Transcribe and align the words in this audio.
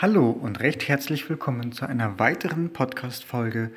Hallo 0.00 0.30
und 0.30 0.60
recht 0.60 0.86
herzlich 0.86 1.28
willkommen 1.28 1.72
zu 1.72 1.84
einer 1.84 2.20
weiteren 2.20 2.72
Podcast-Folge 2.72 3.72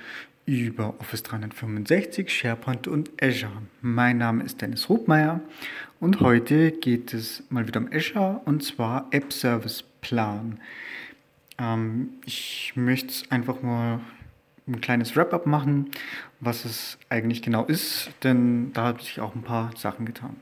über 0.46 0.94
Office 1.00 1.24
365, 1.24 2.30
SharePoint 2.30 2.88
und 2.88 3.10
Azure. 3.20 3.64
Mein 3.82 4.20
Name 4.20 4.44
ist 4.44 4.62
Dennis 4.62 4.88
Rubmeier 4.88 5.42
und 6.00 6.20
heute 6.20 6.74
geht 6.74 7.16
es 7.16 7.42
mal 7.50 7.68
wieder 7.68 7.80
um 7.80 7.90
Azure 7.92 8.40
und 8.46 8.64
zwar 8.64 9.08
App 9.10 9.34
Service 9.34 9.84
Plan. 10.02 10.60
Ähm, 11.58 12.10
ich 12.24 12.74
möchte 12.76 13.32
einfach 13.32 13.64
mal 13.64 14.00
ein 14.68 14.80
kleines 14.80 15.16
Wrap-up 15.16 15.48
machen, 15.48 15.90
was 16.40 16.66
es 16.66 17.00
eigentlich 17.10 17.42
genau 17.42 17.66
ist, 17.66 18.12
denn 18.22 18.74
da 18.74 18.90
hat 18.90 19.02
sich 19.02 19.22
auch 19.22 19.34
ein 19.34 19.42
paar 19.42 19.76
Sachen 19.76 20.06
getan. 20.06 20.36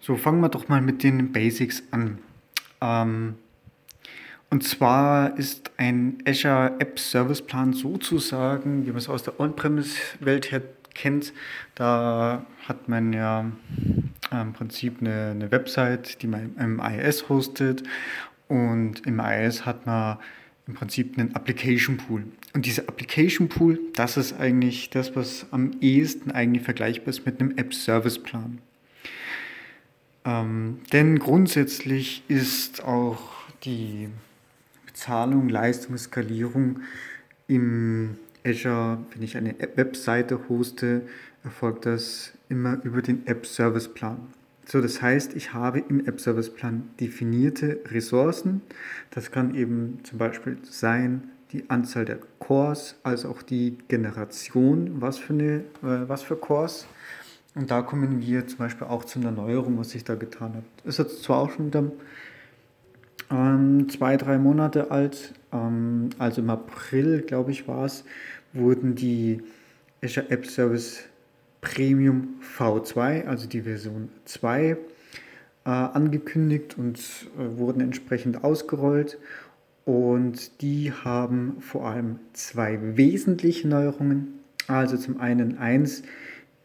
So, 0.00 0.16
fangen 0.16 0.40
wir 0.40 0.48
doch 0.48 0.66
mal 0.66 0.82
mit 0.82 1.04
den 1.04 1.30
Basics 1.30 1.84
an. 1.92 2.18
Ähm, 2.80 3.36
und 4.50 4.62
zwar 4.62 5.36
ist 5.38 5.70
ein 5.76 6.18
Azure 6.26 6.76
App 6.78 6.98
Service 6.98 7.42
Plan 7.42 7.72
sozusagen, 7.72 8.86
wie 8.86 8.90
man 8.90 8.98
es 8.98 9.08
aus 9.08 9.22
der 9.22 9.40
On-Premise-Welt 9.40 10.52
her 10.52 10.62
kennt, 10.94 11.32
da 11.74 12.46
hat 12.66 12.88
man 12.88 13.12
ja 13.12 13.50
im 14.30 14.52
Prinzip 14.52 15.00
eine, 15.00 15.30
eine 15.32 15.50
Website, 15.50 16.22
die 16.22 16.26
man 16.26 16.56
im 16.56 16.80
IIS 16.80 17.28
hostet 17.28 17.82
und 18.48 19.06
im 19.06 19.20
IIS 19.20 19.66
hat 19.66 19.86
man 19.86 20.18
im 20.66 20.74
Prinzip 20.74 21.18
einen 21.18 21.34
Application 21.34 21.96
Pool. 21.96 22.24
Und 22.54 22.66
dieser 22.66 22.88
Application 22.88 23.48
Pool, 23.48 23.78
das 23.94 24.16
ist 24.16 24.38
eigentlich 24.38 24.90
das, 24.90 25.14
was 25.14 25.46
am 25.52 25.72
ehesten 25.80 26.30
eigentlich 26.30 26.64
vergleichbar 26.64 27.08
ist 27.08 27.26
mit 27.26 27.40
einem 27.40 27.56
App 27.56 27.74
Service 27.74 28.18
Plan. 28.20 28.58
Ähm, 30.24 30.80
denn 30.92 31.18
grundsätzlich 31.18 32.22
ist 32.28 32.82
auch 32.82 33.20
die 33.64 34.08
Bezahlung, 34.96 35.50
Leistung, 35.50 35.98
Skalierung 35.98 36.80
im 37.48 38.16
Azure, 38.46 38.96
wenn 39.12 39.22
ich 39.22 39.36
eine 39.36 39.54
Webseite 39.74 40.48
hoste, 40.48 41.02
erfolgt 41.44 41.84
das 41.84 42.32
immer 42.48 42.82
über 42.82 43.02
den 43.02 43.26
App 43.26 43.44
Service 43.44 43.88
Plan. 43.88 44.16
So, 44.64 44.80
das 44.80 45.02
heißt, 45.02 45.36
ich 45.36 45.52
habe 45.52 45.80
im 45.80 46.06
App 46.06 46.18
Service 46.18 46.48
Plan 46.48 46.88
definierte 46.98 47.78
Ressourcen. 47.90 48.62
Das 49.10 49.30
kann 49.30 49.54
eben 49.54 50.00
zum 50.02 50.16
Beispiel 50.16 50.56
sein 50.62 51.24
die 51.52 51.68
Anzahl 51.68 52.06
der 52.06 52.18
Cores, 52.38 52.96
als 53.02 53.26
auch 53.26 53.42
die 53.42 53.76
Generation, 53.88 55.02
was 55.02 55.18
für, 55.18 55.34
eine, 55.34 55.56
äh, 55.82 56.08
was 56.08 56.22
für 56.22 56.36
Cores. 56.36 56.86
Und 57.54 57.70
da 57.70 57.82
kommen 57.82 58.22
wir 58.22 58.46
zum 58.46 58.58
Beispiel 58.58 58.86
auch 58.86 59.04
zu 59.04 59.18
einer 59.18 59.30
Neuerung, 59.30 59.78
was 59.78 59.90
sich 59.90 60.04
da 60.04 60.14
getan 60.14 60.54
hat. 60.54 60.64
Ist 60.84 60.98
jetzt 60.98 61.22
zwar 61.22 61.36
auch 61.36 61.50
schon 61.50 61.66
wieder 61.66 61.84
ähm, 63.30 63.88
zwei, 63.88 64.16
drei 64.16 64.38
Monate 64.38 64.90
alt. 64.90 65.34
Ähm, 65.52 66.10
also 66.18 66.40
im 66.40 66.50
April, 66.50 67.22
glaube 67.22 67.50
ich, 67.50 67.66
war 67.68 67.84
es, 67.84 68.04
wurden 68.52 68.94
die 68.94 69.42
Azure 70.02 70.30
App 70.30 70.46
Service 70.46 71.04
Premium 71.60 72.40
V2, 72.56 73.26
also 73.26 73.48
die 73.48 73.62
Version 73.62 74.08
2, 74.24 74.70
äh, 74.70 74.76
angekündigt 75.64 76.78
und 76.78 76.98
äh, 76.98 77.58
wurden 77.58 77.80
entsprechend 77.80 78.44
ausgerollt. 78.44 79.18
Und 79.84 80.62
die 80.62 80.92
haben 80.92 81.58
vor 81.60 81.86
allem 81.86 82.18
zwei 82.32 82.78
wesentliche 82.96 83.68
Neuerungen. 83.68 84.40
Also 84.68 84.96
zum 84.96 85.20
einen 85.20 85.58
eins, 85.58 86.02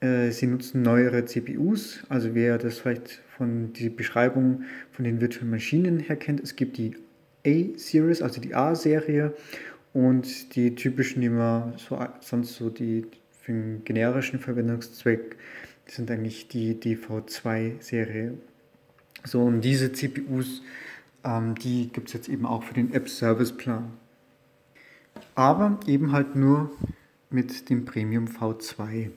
sie 0.02 0.48
nutzen 0.48 0.82
neuere 0.82 1.26
CPUs. 1.26 2.04
Also 2.10 2.34
wer 2.34 2.58
das 2.58 2.80
vielleicht 2.80 3.22
von 3.38 3.72
die 3.74 3.90
Beschreibung 3.90 4.64
von 4.92 5.06
den 5.06 5.22
virtuellen 5.22 5.52
Maschinen 5.52 6.00
her 6.00 6.16
kennt, 6.16 6.42
es 6.42 6.56
gibt 6.56 6.78
die 6.78 6.96
A-Series, 7.46 8.22
also 8.22 8.42
die 8.42 8.56
A-Serie 8.56 9.34
und 9.94 10.56
die 10.56 10.76
typischen, 10.76 11.22
die 11.22 11.30
man 11.30 11.74
so, 11.78 12.00
sonst 12.22 12.56
so 12.56 12.70
die 12.70 13.06
für 13.42 13.52
den 13.52 13.84
generischen 13.84 14.40
Verwendungszweck 14.40 15.36
sind 15.88 16.10
eigentlich 16.12 16.48
die 16.48 16.76
DV2-Serie. 16.76 18.34
So, 19.24 19.44
und 19.44 19.62
diese 19.62 19.92
CPUs, 19.92 20.62
ähm, 21.24 21.56
die 21.56 21.90
gibt 21.92 22.08
es 22.08 22.14
jetzt 22.14 22.30
eben 22.30 22.46
auch 22.46 22.64
für 22.64 22.74
den 22.74 22.94
App-Service-Plan. 22.94 23.92
Aber 25.36 25.80
eben 25.88 26.12
halt 26.12 26.36
nur 26.36 26.72
mit 27.30 27.70
dem 27.70 27.86
Premium 27.86 28.26
V2. 28.26 29.10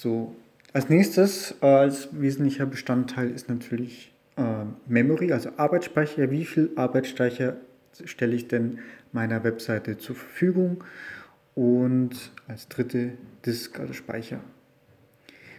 So, 0.00 0.36
als 0.72 0.88
nächstes, 0.88 1.56
äh, 1.60 1.66
als 1.66 2.08
wesentlicher 2.12 2.66
Bestandteil 2.66 3.32
ist 3.32 3.48
natürlich 3.48 4.12
äh, 4.36 4.42
Memory, 4.86 5.32
also 5.32 5.50
Arbeitsspeicher. 5.56 6.30
Wie 6.30 6.44
viel 6.44 6.70
Arbeitsspeicher 6.76 7.56
stelle 8.04 8.36
ich 8.36 8.46
denn 8.46 8.78
meiner 9.10 9.42
Webseite 9.42 9.98
zur 9.98 10.14
Verfügung? 10.14 10.84
Und 11.56 12.30
als 12.46 12.68
dritte 12.68 13.14
Disk, 13.44 13.80
also 13.80 13.92
Speicher. 13.92 14.38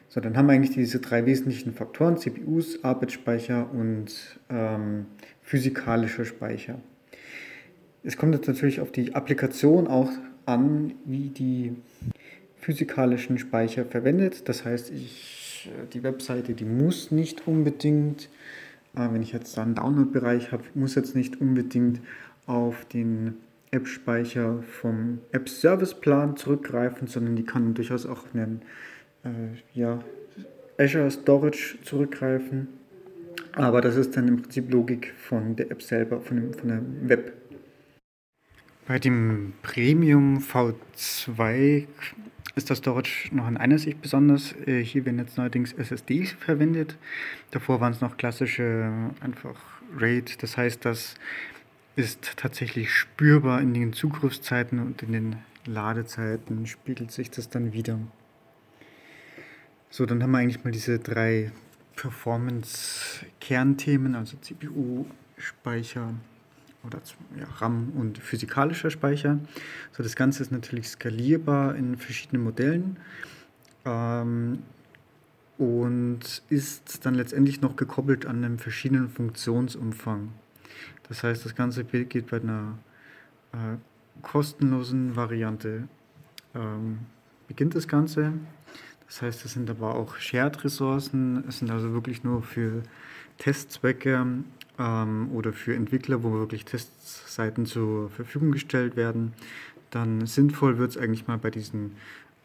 So, 0.07 0.21
dann 0.21 0.37
haben 0.37 0.45
wir 0.45 0.53
eigentlich 0.53 0.73
diese 0.73 1.01
drei 1.01 1.25
wesentlichen 1.25 1.73
Faktoren, 1.73 2.15
CPUs, 2.15 2.81
Arbeitsspeicher 2.85 3.69
und 3.73 4.39
ähm, 4.49 5.07
physikalischer 5.41 6.23
Speicher. 6.23 6.79
Es 8.03 8.15
kommt 8.15 8.35
jetzt 8.35 8.47
natürlich 8.47 8.79
auf 8.79 8.93
die 8.93 9.15
Applikation 9.15 9.89
auch 9.89 10.11
an, 10.45 10.93
wie 11.03 11.27
die 11.27 11.75
physikalischen 12.69 13.39
Speicher 13.39 13.83
verwendet. 13.83 14.47
Das 14.47 14.63
heißt, 14.63 14.91
ich, 14.91 15.71
äh, 15.71 15.87
die 15.91 16.03
Webseite, 16.03 16.53
die 16.53 16.65
muss 16.65 17.09
nicht 17.09 17.47
unbedingt, 17.47 18.29
äh, 18.95 19.07
wenn 19.11 19.23
ich 19.23 19.31
jetzt 19.33 19.57
einen 19.57 19.73
Download-Bereich 19.73 20.51
habe, 20.51 20.63
muss 20.75 20.93
jetzt 20.93 21.15
nicht 21.15 21.41
unbedingt 21.41 21.99
auf 22.45 22.85
den 22.85 23.37
App-Speicher 23.71 24.61
vom 24.81 25.17
App-Service-Plan 25.31 26.37
zurückgreifen, 26.37 27.07
sondern 27.07 27.35
die 27.35 27.43
kann 27.43 27.73
durchaus 27.73 28.05
auch 28.05 28.23
auf 28.23 28.35
einen 28.35 28.61
äh, 29.23 29.29
ja, 29.73 30.03
Azure 30.77 31.09
Storage 31.09 31.79
zurückgreifen. 31.83 32.67
Aber 33.53 33.81
das 33.81 33.95
ist 33.95 34.15
dann 34.15 34.27
im 34.27 34.43
Prinzip 34.43 34.71
Logik 34.71 35.15
von 35.17 35.55
der 35.55 35.71
App 35.71 35.81
selber, 35.81 36.21
von, 36.21 36.37
dem, 36.37 36.53
von 36.53 36.67
der 36.67 36.81
Web. 37.01 37.33
Bei 38.87 38.99
dem 38.99 39.53
Premium 39.63 40.37
V2 40.37 41.87
ist 42.59 42.69
das 42.69 42.77
Storage 42.77 43.29
noch 43.31 43.47
in 43.47 43.57
einer 43.57 43.79
Sicht 43.79 44.01
besonders. 44.01 44.53
Äh, 44.67 44.83
hier 44.83 45.05
werden 45.05 45.17
jetzt 45.17 45.37
neuerdings 45.37 45.73
SSDs 45.73 46.33
verwendet. 46.33 46.97
Davor 47.51 47.81
waren 47.81 47.93
es 47.93 48.01
noch 48.01 48.17
klassische 48.17 48.91
einfach 49.21 49.55
RAID. 49.97 50.43
Das 50.43 50.57
heißt, 50.57 50.85
das 50.85 51.15
ist 51.95 52.37
tatsächlich 52.37 52.91
spürbar 52.91 53.61
in 53.61 53.73
den 53.73 53.93
Zugriffszeiten 53.93 54.77
und 54.79 55.01
in 55.01 55.13
den 55.13 55.37
Ladezeiten 55.65 56.67
spiegelt 56.67 57.11
sich 57.11 57.31
das 57.31 57.49
dann 57.49 57.73
wieder. 57.73 57.97
So, 59.89 60.05
dann 60.05 60.21
haben 60.21 60.31
wir 60.31 60.37
eigentlich 60.37 60.63
mal 60.63 60.71
diese 60.71 60.99
drei 60.99 61.51
Performance-Kernthemen, 61.95 64.13
also 64.15 64.37
CPU, 64.37 65.07
Speicher 65.37 66.13
oder 66.83 66.99
ja, 67.37 67.45
RAM 67.57 67.91
und 67.95 68.17
physikalischer 68.17 68.89
Speicher. 68.89 69.39
So, 69.91 70.03
das 70.03 70.15
Ganze 70.15 70.43
ist 70.43 70.51
natürlich 70.51 70.89
skalierbar 70.89 71.75
in 71.75 71.97
verschiedenen 71.97 72.43
Modellen 72.43 72.97
ähm, 73.85 74.59
und 75.57 76.41
ist 76.49 77.05
dann 77.05 77.15
letztendlich 77.15 77.61
noch 77.61 77.75
gekoppelt 77.75 78.25
an 78.25 78.43
einem 78.43 78.59
verschiedenen 78.59 79.09
Funktionsumfang. 79.09 80.29
Das 81.07 81.23
heißt, 81.23 81.43
das 81.43 81.55
Ganze 81.55 81.83
geht 81.83 82.29
bei 82.29 82.39
einer 82.39 82.77
äh, 83.51 83.77
kostenlosen 84.21 85.15
Variante. 85.15 85.87
Ähm, 86.55 86.99
beginnt 87.47 87.75
das 87.75 87.87
Ganze. 87.87 88.33
Das 89.07 89.23
heißt, 89.23 89.43
es 89.43 89.53
sind 89.53 89.69
aber 89.69 89.95
auch 89.95 90.17
Shared-Ressourcen. 90.17 91.43
Es 91.47 91.59
sind 91.59 91.71
also 91.71 91.93
wirklich 91.93 92.23
nur 92.23 92.43
für 92.43 92.83
Testzwecke 93.39 94.25
ähm, 94.77 95.29
oder 95.33 95.51
für 95.51 95.75
Entwickler, 95.75 96.23
wo 96.23 96.31
wirklich 96.33 96.65
Testseiten 96.65 97.65
zur 97.65 98.09
Verfügung 98.09 98.51
gestellt 98.51 98.95
werden, 98.95 99.33
dann 99.89 100.25
sinnvoll 100.27 100.77
wird 100.77 100.91
es 100.91 100.97
eigentlich 100.97 101.27
mal 101.27 101.37
bei 101.37 101.49
diesen 101.49 101.95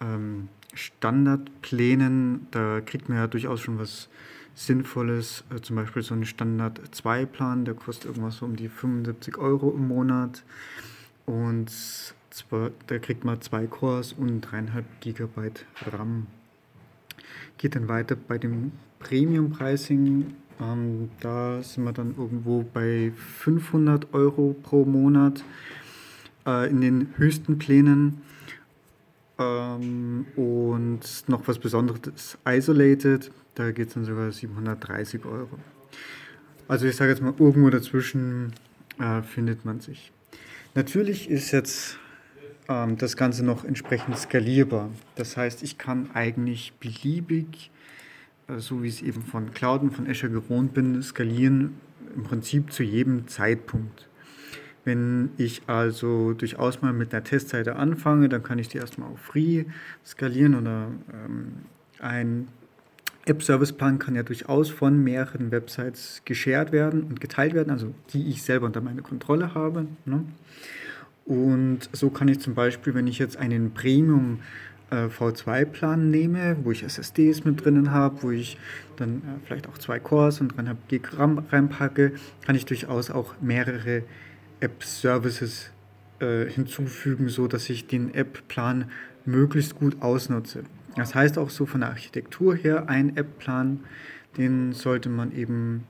ähm, 0.00 0.48
Standardplänen, 0.72 2.46
da 2.50 2.80
kriegt 2.80 3.08
man 3.08 3.18
ja 3.18 3.26
durchaus 3.26 3.60
schon 3.60 3.78
was 3.78 4.08
Sinnvolles, 4.54 5.44
äh, 5.54 5.60
zum 5.60 5.76
Beispiel 5.76 6.02
so 6.02 6.14
ein 6.14 6.24
Standard-2-Plan, 6.24 7.64
der 7.64 7.74
kostet 7.74 8.06
irgendwas 8.06 8.36
so 8.36 8.46
um 8.46 8.56
die 8.56 8.68
75 8.68 9.36
Euro 9.38 9.70
im 9.70 9.88
Monat. 9.88 10.44
Und 11.26 11.70
zwar, 12.30 12.70
da 12.86 12.98
kriegt 12.98 13.24
man 13.24 13.40
zwei 13.40 13.66
Cores 13.66 14.12
und 14.12 14.46
3,5 14.46 14.84
GB 15.00 15.50
RAM. 15.86 16.26
Geht 17.58 17.74
dann 17.74 17.88
weiter 17.88 18.16
bei 18.16 18.38
dem 18.38 18.72
Premium-Pricing 19.00 20.34
ähm, 20.60 21.10
da 21.20 21.62
sind 21.62 21.84
wir 21.84 21.92
dann 21.92 22.14
irgendwo 22.16 22.62
bei 22.62 23.12
500 23.16 24.12
Euro 24.14 24.54
pro 24.62 24.84
Monat 24.84 25.44
äh, 26.46 26.70
in 26.70 26.80
den 26.80 27.08
höchsten 27.16 27.58
Plänen. 27.58 28.22
Ähm, 29.38 30.26
und 30.36 31.00
noch 31.26 31.46
was 31.48 31.58
Besonderes, 31.58 32.38
Isolated, 32.46 33.32
da 33.54 33.72
geht 33.72 33.88
es 33.88 33.94
dann 33.94 34.04
sogar 34.04 34.30
730 34.30 35.24
Euro. 35.24 35.58
Also 36.68 36.86
ich 36.86 36.96
sage 36.96 37.10
jetzt 37.10 37.22
mal 37.22 37.34
irgendwo 37.38 37.68
dazwischen 37.70 38.52
äh, 38.98 39.22
findet 39.22 39.64
man 39.64 39.80
sich. 39.80 40.12
Natürlich 40.74 41.28
ist 41.30 41.50
jetzt 41.50 41.98
ähm, 42.68 42.96
das 42.96 43.16
Ganze 43.16 43.44
noch 43.44 43.64
entsprechend 43.64 44.16
skalierbar. 44.18 44.90
Das 45.16 45.36
heißt, 45.36 45.62
ich 45.62 45.78
kann 45.78 46.10
eigentlich 46.14 46.72
beliebig, 46.80 47.70
so 48.58 48.82
wie 48.82 48.88
ich 48.88 48.96
es 48.96 49.02
eben 49.02 49.22
von 49.22 49.52
Cloud 49.52 49.82
und 49.82 49.90
von 49.92 50.08
Azure 50.08 50.32
gewohnt 50.32 50.74
bin, 50.74 51.02
skalieren 51.02 51.74
im 52.14 52.22
Prinzip 52.22 52.72
zu 52.72 52.82
jedem 52.82 53.26
Zeitpunkt. 53.26 54.08
Wenn 54.84 55.30
ich 55.38 55.62
also 55.66 56.34
durchaus 56.34 56.82
mal 56.82 56.92
mit 56.92 57.12
einer 57.12 57.24
Testseite 57.24 57.76
anfange, 57.76 58.28
dann 58.28 58.42
kann 58.42 58.58
ich 58.58 58.68
die 58.68 58.78
erstmal 58.78 59.10
auf 59.10 59.18
Free 59.18 59.64
skalieren 60.04 60.54
oder 60.54 60.88
ähm, 61.12 61.52
ein 62.00 62.48
App-Service-Plan 63.26 63.98
kann 63.98 64.14
ja 64.14 64.22
durchaus 64.22 64.68
von 64.68 65.02
mehreren 65.02 65.50
Websites 65.50 66.20
geshared 66.26 66.72
werden 66.72 67.04
und 67.04 67.20
geteilt 67.20 67.54
werden, 67.54 67.70
also 67.70 67.94
die 68.12 68.28
ich 68.28 68.42
selber 68.42 68.66
unter 68.66 68.82
meine 68.82 69.00
Kontrolle 69.00 69.54
habe. 69.54 69.86
Ne? 70.04 70.24
Und 71.24 71.88
so 71.92 72.10
kann 72.10 72.28
ich 72.28 72.40
zum 72.40 72.54
Beispiel, 72.54 72.94
wenn 72.94 73.06
ich 73.06 73.18
jetzt 73.18 73.38
einen 73.38 73.72
Premium 73.72 74.40
äh, 74.94 75.06
V2-Plan 75.06 76.10
nehme, 76.10 76.56
wo 76.62 76.70
ich 76.70 76.82
SSDs 76.82 77.44
mit 77.44 77.64
drinnen 77.64 77.90
habe, 77.90 78.22
wo 78.22 78.30
ich 78.30 78.58
dann 78.96 79.16
äh, 79.16 79.46
vielleicht 79.46 79.68
auch 79.68 79.78
zwei 79.78 79.98
Cores 79.98 80.40
und 80.40 80.54
3,5 80.54 80.76
GB 80.88 81.08
RAM 81.16 81.38
reinpacke, 81.50 82.12
kann 82.46 82.56
ich 82.56 82.64
durchaus 82.64 83.10
auch 83.10 83.34
mehrere 83.40 84.02
App-Services 84.60 85.70
äh, 86.20 86.46
hinzufügen, 86.46 87.28
so 87.28 87.48
dass 87.48 87.68
ich 87.68 87.86
den 87.86 88.14
App-Plan 88.14 88.90
möglichst 89.24 89.76
gut 89.76 90.00
ausnutze. 90.00 90.64
Das 90.96 91.14
heißt 91.14 91.38
auch 91.38 91.50
so 91.50 91.66
von 91.66 91.80
der 91.80 91.90
Architektur 91.90 92.54
her, 92.54 92.88
ein 92.88 93.16
App-Plan, 93.16 93.80
den 94.36 94.72
sollte 94.72 95.08
man 95.08 95.32
eben 95.32 95.84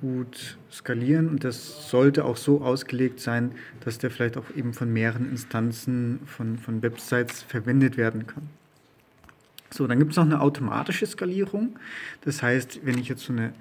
gut 0.00 0.58
skalieren 0.70 1.28
und 1.28 1.44
das 1.44 1.90
sollte 1.90 2.24
auch 2.24 2.36
so 2.36 2.62
ausgelegt 2.62 3.20
sein, 3.20 3.52
dass 3.84 3.98
der 3.98 4.10
vielleicht 4.10 4.36
auch 4.36 4.44
eben 4.56 4.72
von 4.72 4.92
mehreren 4.92 5.30
Instanzen 5.30 6.20
von, 6.26 6.58
von 6.58 6.82
Websites 6.82 7.42
verwendet 7.42 7.96
werden 7.96 8.26
kann. 8.26 8.48
So, 9.70 9.86
dann 9.86 9.98
gibt 9.98 10.12
es 10.12 10.16
noch 10.16 10.24
eine 10.24 10.40
automatische 10.40 11.06
Skalierung. 11.06 11.78
Das 12.22 12.42
heißt, 12.42 12.80
wenn 12.84 12.98
ich 12.98 13.08
jetzt 13.08 13.22
so 13.22 13.32
eine, 13.32 13.52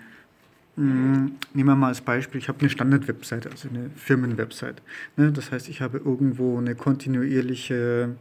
mh, 0.75 1.15
hm, 1.15 1.31
nehmen 1.53 1.69
wir 1.69 1.75
mal 1.75 1.89
als 1.89 2.01
Beispiel, 2.01 2.39
ich 2.39 2.47
habe 2.47 2.59
eine 2.59 2.69
Standard-Webseite, 2.69 3.49
also 3.51 3.69
eine 3.69 3.91
Firmen-Website. 3.95 4.81
Ne? 5.17 5.31
Das 5.31 5.51
heißt, 5.51 5.69
ich 5.69 5.81
habe 5.81 5.99
irgendwo 5.99 6.57
eine 6.57 6.73
kontinuierliche 6.75 8.15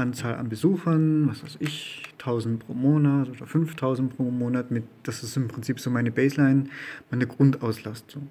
Anzahl 0.00 0.34
an 0.34 0.48
Besuchern, 0.48 1.28
was 1.28 1.42
weiß 1.42 1.56
ich, 1.60 2.02
1000 2.18 2.66
pro 2.66 2.74
Monat 2.74 3.28
oder 3.28 3.46
5000 3.46 4.16
pro 4.16 4.24
Monat. 4.24 4.70
Mit, 4.70 4.84
das 5.02 5.22
ist 5.22 5.36
im 5.36 5.48
Prinzip 5.48 5.80
so 5.80 5.90
meine 5.90 6.10
Baseline, 6.10 6.64
meine 7.10 7.26
Grundauslastung. 7.26 8.28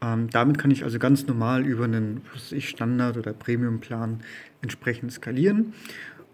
Ähm, 0.00 0.30
damit 0.30 0.58
kann 0.58 0.70
ich 0.70 0.84
also 0.84 0.98
ganz 0.98 1.26
normal 1.26 1.66
über 1.66 1.84
einen 1.84 2.22
was 2.32 2.52
ich, 2.52 2.68
Standard- 2.68 3.16
oder 3.16 3.32
Premium-Plan 3.32 4.20
entsprechend 4.62 5.12
skalieren. 5.12 5.74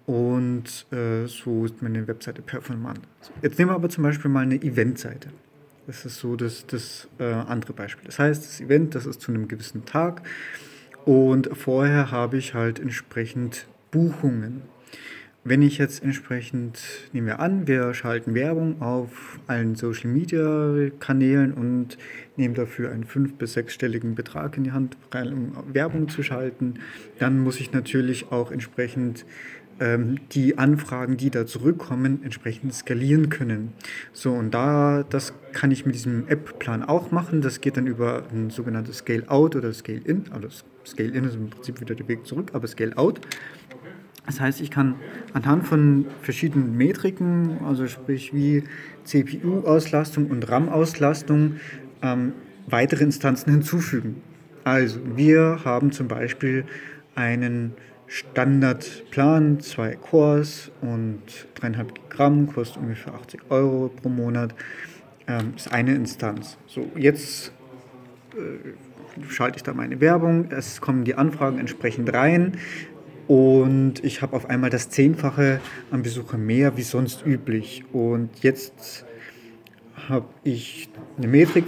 Und 0.06 0.86
äh, 0.92 1.26
so 1.26 1.64
ist 1.64 1.80
meine 1.80 2.06
Webseite 2.06 2.42
performant. 2.42 3.00
Jetzt 3.40 3.58
nehmen 3.58 3.70
wir 3.70 3.74
aber 3.74 3.88
zum 3.88 4.04
Beispiel 4.04 4.30
mal 4.30 4.42
eine 4.42 4.56
Eventseite. 4.56 5.30
Das 5.86 6.04
ist 6.04 6.18
so 6.18 6.36
das, 6.36 6.66
das 6.66 7.08
äh, 7.18 7.24
andere 7.24 7.72
Beispiel. 7.72 8.04
Das 8.06 8.18
heißt, 8.18 8.44
das 8.44 8.60
Event, 8.60 8.94
das 8.94 9.06
ist 9.06 9.20
zu 9.20 9.32
einem 9.32 9.48
gewissen 9.48 9.84
Tag. 9.86 10.22
Und 11.04 11.50
vorher 11.54 12.10
habe 12.10 12.36
ich 12.38 12.54
halt 12.54 12.80
entsprechend 12.80 13.66
Buchungen. 13.94 14.62
Wenn 15.44 15.62
ich 15.62 15.78
jetzt 15.78 16.02
entsprechend, 16.02 16.80
nehmen 17.12 17.28
wir 17.28 17.38
an, 17.38 17.68
wir 17.68 17.94
schalten 17.94 18.34
Werbung 18.34 18.82
auf 18.82 19.38
allen 19.46 19.76
Social 19.76 20.10
Media 20.10 20.90
Kanälen 20.98 21.52
und 21.52 21.96
nehmen 22.36 22.54
dafür 22.54 22.90
einen 22.90 23.04
fünf- 23.04 23.34
bis 23.34 23.52
sechsstelligen 23.52 24.16
Betrag 24.16 24.56
in 24.56 24.64
die 24.64 24.72
Hand, 24.72 24.96
um 25.12 25.52
Werbung 25.72 26.08
zu 26.08 26.24
schalten, 26.24 26.80
dann 27.20 27.38
muss 27.38 27.60
ich 27.60 27.70
natürlich 27.70 28.32
auch 28.32 28.50
entsprechend 28.50 29.26
ähm, 29.78 30.18
die 30.32 30.58
Anfragen, 30.58 31.16
die 31.16 31.30
da 31.30 31.46
zurückkommen, 31.46 32.24
entsprechend 32.24 32.74
skalieren 32.74 33.28
können. 33.28 33.74
So, 34.12 34.32
und 34.32 34.52
da, 34.52 35.04
das 35.08 35.34
kann 35.52 35.70
ich 35.70 35.86
mit 35.86 35.94
diesem 35.94 36.26
App-Plan 36.26 36.82
auch 36.82 37.12
machen. 37.12 37.42
Das 37.42 37.60
geht 37.60 37.76
dann 37.76 37.86
über 37.86 38.24
ein 38.32 38.50
sogenanntes 38.50 38.98
Scale-Out 38.98 39.54
oder 39.54 39.72
Scale-In. 39.72 40.32
Also 40.32 40.48
Scale-In 40.84 41.24
ist 41.24 41.34
im 41.34 41.50
Prinzip 41.50 41.80
wieder 41.80 41.94
der 41.94 42.06
Weg 42.08 42.26
zurück, 42.26 42.50
aber 42.52 42.66
Scale-Out 42.66 43.20
das 44.26 44.40
heißt, 44.40 44.60
ich 44.60 44.70
kann 44.70 44.96
anhand 45.34 45.66
von 45.66 46.06
verschiedenen 46.22 46.76
Metriken, 46.76 47.58
also 47.64 47.86
sprich 47.86 48.32
wie 48.32 48.64
CPU-Auslastung 49.04 50.30
und 50.30 50.48
RAM-Auslastung, 50.48 51.56
ähm, 52.02 52.32
weitere 52.66 53.04
Instanzen 53.04 53.52
hinzufügen. 53.52 54.22
Also 54.64 55.00
wir 55.14 55.60
haben 55.64 55.92
zum 55.92 56.08
Beispiel 56.08 56.64
einen 57.14 57.74
Standardplan, 58.06 59.60
zwei 59.60 59.96
Cores 59.96 60.70
und 60.80 61.20
3,5 61.60 61.86
Gramm, 62.08 62.46
kostet 62.46 62.82
ungefähr 62.82 63.14
80 63.14 63.40
Euro 63.50 63.90
pro 63.94 64.08
Monat, 64.08 64.54
ähm, 65.26 65.52
ist 65.54 65.70
eine 65.70 65.94
Instanz. 65.94 66.56
So, 66.66 66.90
jetzt 66.96 67.52
äh, 68.32 68.70
schalte 69.28 69.56
ich 69.56 69.62
da 69.62 69.74
meine 69.74 70.00
Werbung, 70.00 70.50
es 70.50 70.80
kommen 70.80 71.04
die 71.04 71.14
Anfragen 71.14 71.58
entsprechend 71.58 72.12
rein. 72.12 72.52
Und 73.26 74.04
ich 74.04 74.20
habe 74.20 74.36
auf 74.36 74.50
einmal 74.50 74.68
das 74.68 74.90
Zehnfache 74.90 75.60
an 75.90 76.02
Besuchern 76.02 76.44
mehr 76.44 76.76
wie 76.76 76.82
sonst 76.82 77.24
üblich. 77.24 77.84
Und 77.92 78.30
jetzt 78.42 79.06
habe 80.08 80.26
ich 80.42 80.90
eine 81.16 81.28
Metrik 81.28 81.64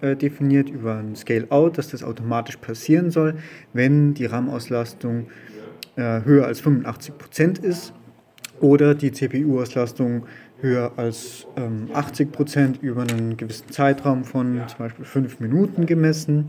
äh, 0.00 0.14
definiert 0.14 0.68
über 0.68 0.96
ein 0.96 1.16
Scale-Out, 1.16 1.78
dass 1.78 1.88
das 1.88 2.04
automatisch 2.04 2.58
passieren 2.58 3.10
soll, 3.10 3.36
wenn 3.72 4.12
die 4.12 4.26
RAM-Auslastung 4.26 5.28
äh, 5.96 6.22
höher 6.24 6.46
als 6.46 6.62
85% 6.62 7.62
ist 7.62 7.94
oder 8.60 8.94
die 8.94 9.12
CPU-Auslastung 9.12 10.26
höher 10.60 10.92
als 10.96 11.46
ähm, 11.56 11.88
80% 11.92 12.80
über 12.80 13.02
einen 13.02 13.36
gewissen 13.36 13.70
Zeitraum 13.70 14.24
von 14.24 14.62
zum 14.66 14.78
Beispiel 14.78 15.04
5 15.04 15.40
Minuten 15.40 15.86
gemessen 15.86 16.48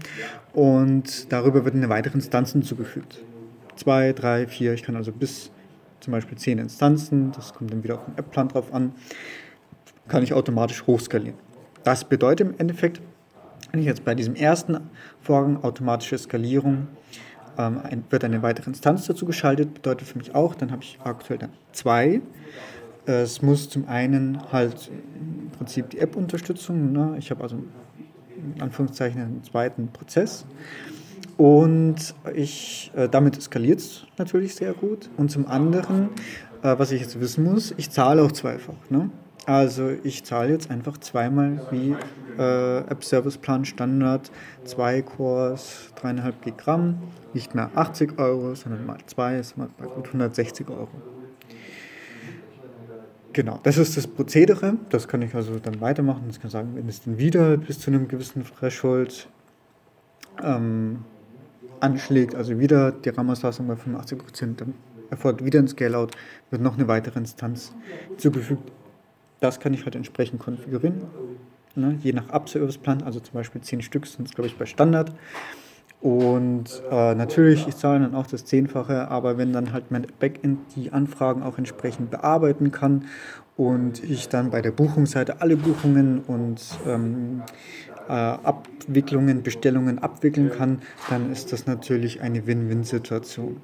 und 0.53 1.31
darüber 1.31 1.63
wird 1.65 1.75
eine 1.75 1.89
weitere 1.89 2.15
Instanz 2.15 2.53
hinzugefügt 2.53 3.23
zwei, 3.79 4.13
drei, 4.13 4.45
vier. 4.45 4.73
Ich 4.73 4.83
kann 4.83 4.95
also 4.95 5.11
bis 5.11 5.51
zum 6.01 6.11
Beispiel 6.11 6.37
zehn 6.37 6.59
Instanzen, 6.59 7.31
das 7.31 7.53
kommt 7.53 7.71
dann 7.71 7.83
wieder 7.83 7.95
auf 7.95 8.05
den 8.05 8.17
App-Plan 8.17 8.49
drauf 8.49 8.73
an, 8.73 8.93
kann 10.07 10.23
ich 10.23 10.33
automatisch 10.33 10.85
hochskalieren. 10.85 11.37
Das 11.83 12.03
bedeutet 12.03 12.47
im 12.47 12.59
Endeffekt, 12.59 13.01
wenn 13.71 13.79
ich 13.79 13.85
jetzt 13.85 14.05
bei 14.05 14.15
diesem 14.15 14.35
ersten 14.35 14.77
Vorgang 15.21 15.63
automatische 15.63 16.17
Skalierung 16.17 16.87
ähm, 17.57 18.03
wird 18.09 18.23
eine 18.23 18.41
weitere 18.41 18.69
Instanz 18.69 19.05
dazu 19.07 19.25
geschaltet, 19.25 19.73
bedeutet 19.73 20.07
für 20.07 20.17
mich 20.17 20.35
auch, 20.35 20.55
dann 20.55 20.71
habe 20.71 20.83
ich 20.83 20.97
aktuell 21.03 21.39
dann 21.39 21.51
zwei. 21.71 22.21
Es 23.09 23.41
muss 23.41 23.67
zum 23.67 23.87
einen 23.87 24.39
halt 24.51 24.91
im 25.15 25.49
Prinzip 25.57 25.89
die 25.89 25.97
App-Unterstützung, 25.97 26.91
ne? 26.91 27.15
ich 27.17 27.31
habe 27.31 27.41
also 27.41 27.55
in 27.55 28.61
Anführungszeichen 28.61 29.19
einen 29.19 29.43
zweiten 29.43 29.87
Prozess. 29.87 30.45
Und 31.35 32.13
ich, 32.35 32.91
äh, 32.95 33.09
damit 33.09 33.35
eskaliert 33.35 33.79
es 33.79 34.05
natürlich 34.19 34.53
sehr 34.53 34.73
gut. 34.73 35.09
Und 35.17 35.31
zum 35.31 35.47
anderen, 35.47 36.09
äh, 36.61 36.77
was 36.77 36.91
ich 36.91 37.01
jetzt 37.01 37.19
wissen 37.19 37.45
muss, 37.45 37.73
ich 37.77 37.89
zahle 37.89 38.21
auch 38.21 38.31
zweifach. 38.31 38.75
Ne? 38.91 39.09
Also 39.47 39.89
ich 40.03 40.23
zahle 40.23 40.51
jetzt 40.51 40.69
einfach 40.69 40.99
zweimal 40.99 41.65
wie 41.71 41.95
äh, 42.37 42.77
App 42.79 43.03
Service 43.03 43.39
Plan 43.39 43.65
Standard, 43.65 44.29
zwei 44.65 45.01
Cores, 45.01 45.91
3,5 45.99 46.57
Gramm, 46.57 47.01
nicht 47.33 47.55
mehr 47.55 47.71
80 47.73 48.19
Euro, 48.19 48.53
sondern 48.53 48.85
mal 48.85 48.97
zwei, 49.07 49.39
ist 49.39 49.57
mal 49.57 49.69
bei 49.79 49.87
gut 49.87 50.05
160 50.05 50.69
Euro. 50.69 50.89
Genau, 53.39 53.57
das 53.63 53.77
ist 53.77 53.95
das 53.95 54.05
Prozedere. 54.05 54.75
Das 54.89 55.07
kann 55.07 55.21
ich 55.21 55.33
also 55.33 55.59
dann 55.59 55.79
weitermachen. 55.79 56.23
Ich 56.29 56.41
kann 56.41 56.51
sagen, 56.51 56.71
wenn 56.75 56.89
es 56.89 57.03
dann 57.03 57.17
wieder 57.17 57.55
bis 57.55 57.79
zu 57.79 57.89
einem 57.89 58.09
gewissen 58.09 58.43
Threshold 58.43 59.29
ähm, 60.43 61.05
anschlägt, 61.79 62.35
also 62.35 62.59
wieder 62.59 62.91
die 62.91 63.07
RAM-Auslastung 63.07 63.65
bei 63.67 63.75
85%, 63.75 64.15
Prozent, 64.17 64.59
dann 64.59 64.73
erfolgt 65.09 65.45
wieder 65.45 65.59
ein 65.59 65.69
Scale-Out, 65.69 66.17
wird 66.49 66.61
noch 66.61 66.77
eine 66.77 66.89
weitere 66.89 67.17
Instanz 67.17 67.73
zugefügt. 68.17 68.73
Das 69.39 69.61
kann 69.61 69.73
ich 69.73 69.85
halt 69.85 69.95
entsprechend 69.95 70.41
konfigurieren, 70.41 71.03
ne, 71.75 71.97
je 72.03 72.11
nach 72.11 72.27
Up-Service-Plan, 72.27 73.03
also 73.03 73.21
zum 73.21 73.35
Beispiel 73.35 73.61
10 73.61 73.81
Stück 73.83 74.05
sind 74.05 74.27
es, 74.27 74.35
glaube 74.35 74.49
ich, 74.49 74.57
bei 74.57 74.65
Standard. 74.65 75.13
Und 76.01 76.81
äh, 76.89 77.13
natürlich, 77.13 77.67
ich 77.67 77.75
zahle 77.75 77.99
dann 77.99 78.15
auch 78.15 78.27
das 78.27 78.45
Zehnfache, 78.45 79.09
aber 79.09 79.37
wenn 79.37 79.51
dann 79.51 79.73
halt 79.73 79.91
mein 79.91 80.07
Backend 80.19 80.59
die 80.75 80.93
Anfragen 80.93 81.43
auch 81.43 81.57
entsprechend 81.57 82.09
bearbeiten 82.09 82.71
kann 82.71 83.05
und 83.57 84.01
ich 84.01 84.29
dann 84.29 84.49
bei 84.49 84.61
der 84.61 84.71
Buchungsseite 84.71 85.41
alle 85.41 85.57
Buchungen 85.57 86.19
und 86.19 86.61
ähm, 86.87 87.41
äh, 88.07 88.13
Abwicklungen, 88.13 89.43
Bestellungen 89.43 89.99
abwickeln 89.99 90.51
kann, 90.51 90.81
dann 91.09 91.31
ist 91.33 91.51
das 91.51 91.67
natürlich 91.67 92.21
eine 92.21 92.47
Win-Win-Situation. 92.47 93.57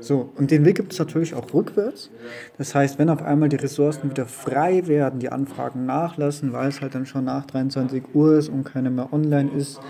So, 0.00 0.30
und 0.36 0.50
den 0.50 0.64
Weg 0.64 0.76
gibt 0.76 0.92
es 0.92 0.98
natürlich 0.98 1.34
auch 1.34 1.52
rückwärts. 1.52 2.10
Das 2.56 2.74
heißt, 2.74 2.98
wenn 2.98 3.08
auf 3.08 3.22
einmal 3.22 3.48
die 3.48 3.56
Ressourcen 3.56 4.10
wieder 4.10 4.26
frei 4.26 4.86
werden, 4.86 5.18
die 5.18 5.30
Anfragen 5.30 5.86
nachlassen, 5.86 6.52
weil 6.52 6.68
es 6.68 6.80
halt 6.80 6.94
dann 6.94 7.06
schon 7.06 7.24
nach 7.24 7.46
23 7.46 8.14
Uhr 8.14 8.36
ist 8.36 8.48
und 8.48 8.64
keine 8.64 8.90
mehr 8.90 9.12
online 9.12 9.50
ist, 9.56 9.80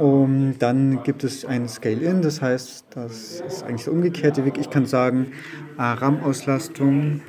Und 0.00 0.60
dann 0.60 1.02
gibt 1.02 1.24
es 1.24 1.44
ein 1.44 1.68
Scale-In, 1.68 2.22
das 2.22 2.40
heißt, 2.40 2.86
das 2.94 3.42
ist 3.46 3.62
eigentlich 3.62 3.84
der 3.84 3.92
umgekehrte 3.92 4.46
Weg. 4.46 4.56
Ich 4.56 4.70
kann 4.70 4.86
sagen, 4.86 5.32
RAM-Auslastung 5.76 7.20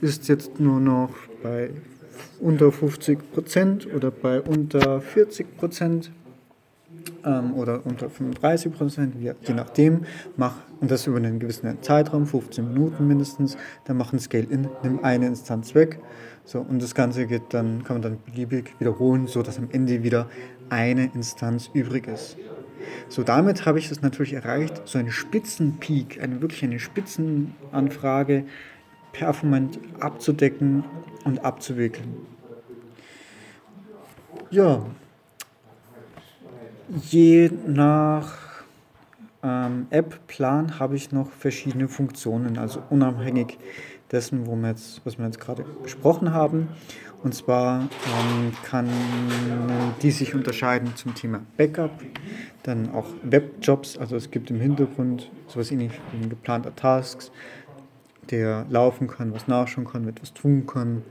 ist 0.00 0.28
jetzt 0.28 0.60
nur 0.60 0.78
noch 0.78 1.10
bei 1.42 1.70
unter 2.38 2.70
50 2.70 3.32
Prozent 3.32 3.92
oder 3.92 4.12
bei 4.12 4.40
unter 4.40 5.00
40 5.00 5.56
Prozent 5.56 6.12
ähm, 7.24 7.54
oder 7.54 7.84
unter 7.84 8.08
35 8.08 8.72
Prozent, 8.72 9.16
je 9.18 9.54
nachdem. 9.54 10.02
Mach, 10.36 10.54
und 10.80 10.92
das 10.92 11.08
über 11.08 11.16
einen 11.16 11.40
gewissen 11.40 11.82
Zeitraum, 11.82 12.26
15 12.26 12.72
Minuten 12.72 13.04
mindestens. 13.08 13.56
Dann 13.86 13.96
mach 13.96 14.12
ein 14.12 14.20
Scale-In, 14.20 14.68
nimm 14.84 15.02
eine 15.02 15.26
Instanz 15.26 15.74
weg. 15.74 15.98
So, 16.44 16.60
und 16.60 16.82
das 16.82 16.94
Ganze 16.94 17.26
geht 17.26 17.42
dann, 17.50 17.84
kann 17.84 17.96
man 17.96 18.02
dann 18.02 18.18
beliebig 18.24 18.74
wiederholen, 18.78 19.28
sodass 19.28 19.58
am 19.58 19.68
Ende 19.70 20.02
wieder 20.02 20.28
eine 20.72 21.10
Instanz 21.14 21.70
übrig 21.74 22.08
ist. 22.08 22.38
So, 23.08 23.22
damit 23.22 23.66
habe 23.66 23.78
ich 23.78 23.90
es 23.90 24.00
natürlich 24.00 24.32
erreicht, 24.32 24.82
so 24.86 24.98
einen 24.98 25.12
Spitzenpeak, 25.12 26.20
eine 26.20 26.40
wirklich 26.40 26.64
eine 26.64 26.78
Spitzenanfrage 26.78 28.44
performant 29.12 29.78
abzudecken 30.00 30.84
und 31.24 31.44
abzuwickeln. 31.44 32.26
Ja, 34.50 34.84
je 37.10 37.50
nach 37.66 38.38
ähm, 39.42 39.86
App-Plan 39.90 40.78
habe 40.78 40.96
ich 40.96 41.12
noch 41.12 41.30
verschiedene 41.30 41.88
Funktionen, 41.88 42.58
also 42.58 42.82
unabhängig 42.88 43.58
dessen, 44.12 44.46
jetzt, 44.64 45.00
was 45.04 45.18
wir 45.18 45.24
jetzt 45.24 45.40
gerade 45.40 45.64
besprochen 45.82 46.32
haben. 46.32 46.68
Und 47.22 47.34
zwar 47.34 47.82
ähm, 47.82 48.52
kann 48.64 48.88
die 50.02 50.10
sich 50.10 50.34
unterscheiden 50.34 50.94
zum 50.96 51.14
Thema 51.14 51.42
Backup, 51.56 51.92
dann 52.64 52.92
auch 52.92 53.06
Webjobs, 53.22 53.96
also 53.96 54.16
es 54.16 54.30
gibt 54.30 54.50
im 54.50 54.60
Hintergrund 54.60 55.30
sowas 55.46 55.70
ähnlich 55.70 55.92
wie 56.10 56.24
ein 56.24 56.30
geplanter 56.30 56.74
Tasks, 56.74 57.30
der 58.30 58.66
laufen 58.70 59.06
kann, 59.06 59.32
was 59.32 59.46
nachschauen 59.46 59.86
kann, 59.86 60.08
etwas 60.08 60.32
tun 60.34 60.66
kann. 60.66 61.02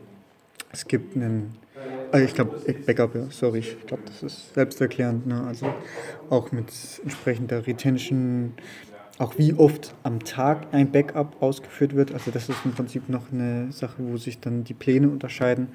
Es 0.72 0.88
gibt 0.88 1.16
einen, 1.16 1.56
äh, 2.14 2.24
ich 2.24 2.34
glaube, 2.34 2.60
Backup, 2.86 3.16
ja, 3.16 3.28
sorry, 3.30 3.60
ich 3.60 3.86
glaube, 3.86 4.04
das 4.06 4.24
ist 4.24 4.54
selbsterklärend, 4.54 5.28
ne? 5.28 5.44
also 5.46 5.74
auch 6.30 6.52
mit 6.52 6.72
entsprechender 7.04 7.66
Retention, 7.66 8.54
auch 9.22 9.38
wie 9.38 9.54
oft 9.54 9.94
am 10.02 10.24
Tag 10.24 10.68
ein 10.72 10.92
Backup 10.92 11.42
ausgeführt 11.42 11.96
wird. 11.96 12.12
Also 12.12 12.32
das 12.32 12.50
ist 12.50 12.66
im 12.66 12.72
Prinzip 12.72 13.08
noch 13.08 13.32
eine 13.32 13.72
Sache, 13.72 13.98
wo 14.00 14.18
sich 14.18 14.40
dann 14.40 14.64
die 14.64 14.74
Pläne 14.74 15.10
unterscheiden. 15.10 15.70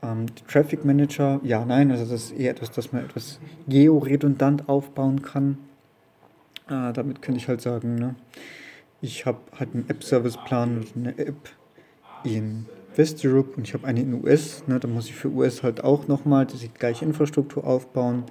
Ähm, 0.00 0.26
Traffic 0.46 0.84
Manager, 0.84 1.40
ja, 1.42 1.64
nein, 1.64 1.90
also 1.90 2.04
das 2.04 2.24
ist 2.24 2.38
eher 2.38 2.52
etwas, 2.52 2.70
das 2.70 2.92
man 2.92 3.04
etwas 3.04 3.40
georedundant 3.66 4.68
aufbauen 4.68 5.22
kann. 5.22 5.58
Äh, 6.68 6.92
damit 6.92 7.20
könnte 7.20 7.40
ich 7.40 7.48
halt 7.48 7.60
sagen, 7.60 7.96
ne, 7.96 8.14
ich 9.00 9.26
habe 9.26 9.38
halt 9.58 9.74
einen 9.74 9.88
App-Service-Plan, 9.88 10.84
eine 10.94 11.18
App 11.18 11.48
in 12.22 12.66
West 12.94 13.24
Europe 13.24 13.56
und 13.56 13.66
ich 13.66 13.74
habe 13.74 13.88
eine 13.88 14.00
in 14.00 14.22
US. 14.22 14.62
Ne, 14.68 14.78
da 14.78 14.86
muss 14.86 15.06
ich 15.06 15.16
für 15.16 15.30
US 15.30 15.64
halt 15.64 15.82
auch 15.82 16.06
nochmal 16.06 16.46
die 16.46 16.68
gleiche 16.68 17.04
Infrastruktur 17.04 17.66
aufbauen 17.66 18.24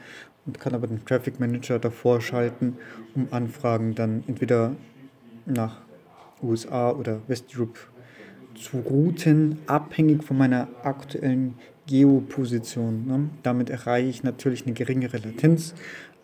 und 0.45 0.60
kann 0.60 0.74
aber 0.74 0.88
den 0.88 1.03
Traffic 1.05 1.39
Manager 1.39 1.79
davor 1.79 2.21
schalten, 2.21 2.77
um 3.15 3.27
Anfragen 3.31 3.95
dann 3.95 4.24
entweder 4.27 4.75
nach 5.45 5.81
USA 6.41 6.91
oder 6.91 7.21
Westeurope 7.27 7.79
zu 8.55 8.77
routen, 8.79 9.60
abhängig 9.67 10.24
von 10.24 10.38
meiner 10.38 10.67
aktuellen 10.83 11.55
Geoposition. 11.88 13.05
Ne? 13.07 13.29
Damit 13.43 13.69
erreiche 13.69 14.10
ich 14.10 14.24
natürlich 14.24 14.65
eine 14.65 14.74
geringere 14.74 15.17
Latenz, 15.17 15.74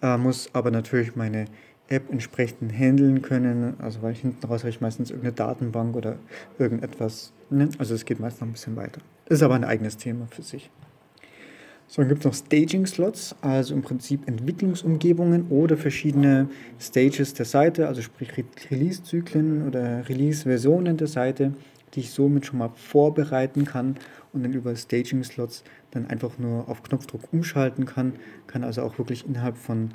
äh, 0.01 0.17
muss 0.17 0.49
aber 0.53 0.71
natürlich 0.71 1.15
meine 1.15 1.45
App 1.89 2.11
entsprechend 2.11 2.73
handeln 2.73 3.21
können, 3.21 3.75
also 3.79 4.01
weil 4.01 4.13
hinten 4.13 4.45
raus 4.45 4.61
habe 4.61 4.69
ich 4.69 4.81
meistens 4.81 5.09
irgendeine 5.09 5.33
Datenbank 5.33 5.95
oder 5.95 6.17
irgendetwas. 6.59 7.31
Ne? 7.49 7.69
Also 7.77 7.95
es 7.95 8.05
geht 8.05 8.19
meist 8.19 8.41
noch 8.41 8.47
ein 8.47 8.51
bisschen 8.51 8.75
weiter. 8.75 9.01
Ist 9.27 9.41
aber 9.41 9.55
ein 9.55 9.63
eigenes 9.63 9.97
Thema 9.97 10.27
für 10.27 10.41
sich. 10.41 10.69
So, 11.89 12.01
dann 12.01 12.09
gibt 12.09 12.19
es 12.19 12.25
noch 12.25 12.33
Staging-Slots, 12.33 13.35
also 13.41 13.73
im 13.73 13.81
Prinzip 13.81 14.27
Entwicklungsumgebungen 14.27 15.47
oder 15.49 15.77
verschiedene 15.77 16.49
Stages 16.79 17.33
der 17.33 17.45
Seite, 17.45 17.87
also 17.87 18.01
sprich 18.01 18.29
Release-Zyklen 18.69 19.65
oder 19.65 20.07
Release-Versionen 20.09 20.97
der 20.97 21.07
Seite, 21.07 21.53
die 21.93 22.01
ich 22.01 22.11
somit 22.11 22.45
schon 22.45 22.59
mal 22.59 22.71
vorbereiten 22.75 23.63
kann 23.63 23.95
und 24.33 24.43
dann 24.43 24.51
über 24.51 24.75
Staging-Slots 24.75 25.63
dann 25.91 26.07
einfach 26.07 26.37
nur 26.37 26.67
auf 26.67 26.83
Knopfdruck 26.83 27.21
umschalten 27.31 27.85
kann. 27.85 28.13
Kann 28.47 28.65
also 28.65 28.81
auch 28.81 28.97
wirklich 28.97 29.25
innerhalb 29.25 29.55
von 29.55 29.91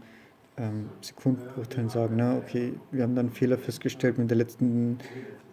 ähm, 0.57 0.89
Sekundenbruchteilen 1.03 1.91
sagen, 1.91 2.15
na, 2.17 2.39
okay, 2.39 2.73
wir 2.91 3.03
haben 3.03 3.15
dann 3.15 3.31
Fehler 3.31 3.59
festgestellt 3.59 4.17
mit 4.17 4.31
der 4.31 4.39
letzten 4.39 4.99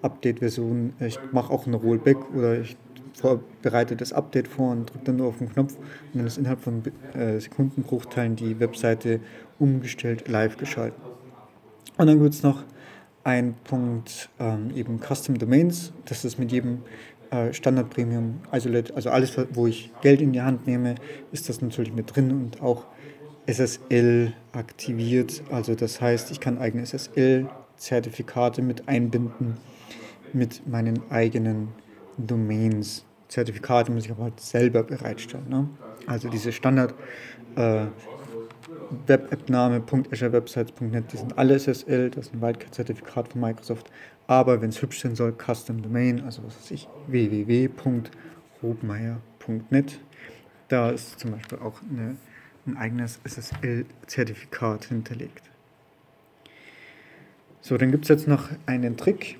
Update-Version, 0.01 0.93
ich 1.01 1.19
mache 1.33 1.51
auch 1.51 1.67
ein 1.67 1.73
Rollback 1.73 2.17
oder 2.33 2.61
ich 2.61 2.77
bereite 3.61 3.95
das 3.95 4.13
Update 4.13 4.47
vor 4.47 4.71
und 4.71 4.89
drücke 4.89 5.05
dann 5.05 5.17
nur 5.17 5.27
auf 5.27 5.37
den 5.37 5.51
Knopf 5.51 5.75
und 5.75 6.19
dann 6.19 6.27
ist 6.27 6.37
innerhalb 6.37 6.61
von 6.61 6.83
äh, 7.13 7.39
Sekundenbruchteilen 7.39 8.35
die 8.35 8.59
Webseite 8.59 9.19
umgestellt, 9.59 10.27
live 10.27 10.57
geschaltet. 10.57 10.99
Und 11.97 12.07
dann 12.07 12.21
gibt 12.21 12.33
es 12.33 12.43
noch 12.43 12.63
einen 13.23 13.55
Punkt 13.63 14.29
ähm, 14.39 14.71
eben 14.75 14.99
Custom 14.99 15.37
Domains, 15.37 15.91
das 16.05 16.23
ist 16.23 16.39
mit 16.39 16.51
jedem 16.51 16.83
äh, 17.31 17.53
Standard 17.53 17.89
Premium 17.89 18.39
Isolate, 18.53 18.95
also 18.95 19.09
alles, 19.09 19.37
wo 19.51 19.67
ich 19.67 19.91
Geld 20.01 20.21
in 20.21 20.31
die 20.31 20.41
Hand 20.41 20.65
nehme, 20.65 20.95
ist 21.31 21.49
das 21.49 21.61
natürlich 21.61 21.93
mit 21.93 22.15
drin 22.15 22.31
und 22.31 22.61
auch 22.61 22.85
SSL 23.45 24.33
aktiviert. 24.53 25.43
Also 25.51 25.75
das 25.75 25.99
heißt, 25.99 26.31
ich 26.31 26.39
kann 26.39 26.57
eigene 26.57 26.85
SSL-Zertifikate 26.85 28.61
mit 28.61 28.87
einbinden 28.87 29.57
mit 30.33 30.67
meinen 30.67 31.01
eigenen 31.09 31.69
Domains. 32.27 33.05
Zertifikate 33.27 33.91
muss 33.91 34.05
ich 34.05 34.11
aber 34.11 34.23
halt 34.23 34.39
selber 34.39 34.83
bereitstellen. 34.83 35.49
Ne? 35.49 35.69
Also 36.07 36.29
diese 36.29 36.51
Standard 36.51 36.95
äh, 37.55 37.85
Web-App-Name.asurewebsites.net, 39.07 41.13
die 41.13 41.17
sind 41.17 41.37
alle 41.37 41.59
SSL, 41.59 42.09
das 42.09 42.27
ist 42.27 42.33
ein 42.33 42.41
Wildcard-Zertifikat 42.41 43.27
von 43.29 43.41
Microsoft. 43.41 43.91
Aber 44.25 44.59
wenn 44.61 44.69
es 44.69 44.81
hübsch 44.81 45.01
sein 45.01 45.15
soll, 45.15 45.33
Custom 45.33 45.81
Domain, 45.81 46.21
also 46.21 46.41
was 46.43 46.57
weiß 46.57 46.71
ich, 46.71 46.87
www.robmeier.net. 47.07 49.99
Da 50.67 50.89
ist 50.91 51.19
zum 51.19 51.31
Beispiel 51.31 51.57
auch 51.59 51.81
eine, 51.89 52.17
ein 52.65 52.77
eigenes 52.77 53.19
SSL-Zertifikat 53.23 54.85
hinterlegt. 54.85 55.43
So, 57.61 57.77
dann 57.77 57.91
gibt 57.91 58.05
es 58.05 58.09
jetzt 58.09 58.27
noch 58.27 58.49
einen 58.65 58.97
Trick, 58.97 59.37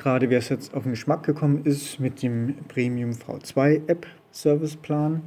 gerade 0.00 0.30
wer 0.30 0.38
es 0.38 0.48
jetzt 0.48 0.72
auf 0.72 0.84
den 0.84 0.92
Geschmack 0.92 1.24
gekommen 1.24 1.62
ist 1.64 2.00
mit 2.00 2.22
dem 2.22 2.54
Premium 2.68 3.10
V2 3.10 3.86
App 3.86 4.06
Service 4.32 4.74
Plan. 4.74 5.22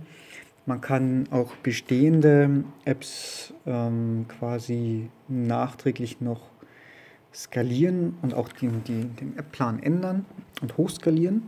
Man 0.65 0.81
kann 0.81 1.27
auch 1.29 1.55
bestehende 1.57 2.63
Apps 2.83 3.53
ähm, 3.67 4.25
quasi 4.27 5.09
nachträglich 5.27 6.21
noch 6.21 6.41
skalieren 7.31 8.17
und 8.23 8.33
auch 8.33 8.49
den, 8.49 8.83
die, 8.85 9.05
den 9.05 9.37
App-Plan 9.37 9.81
ändern 9.83 10.25
und 10.61 10.75
hochskalieren. 10.75 11.43